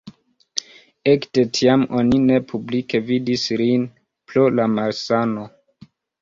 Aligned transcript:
Ekde 1.11 1.43
tiam 1.57 1.83
oni 1.99 2.21
ne 2.29 2.39
publike 2.53 3.03
vidis 3.11 3.45
lin 3.63 3.85
pro 4.33 4.47
la 4.55 4.67
malsano. 4.79 5.47